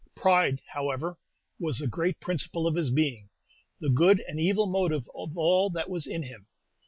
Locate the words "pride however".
0.15-1.19